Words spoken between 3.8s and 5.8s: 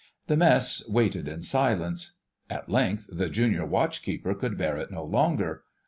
keeper could bear it no longer.